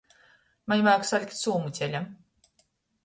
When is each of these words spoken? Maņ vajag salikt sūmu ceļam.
Maņ 0.71 0.81
vajag 0.87 1.05
salikt 1.09 1.37
sūmu 1.43 1.75
ceļam. 1.81 2.09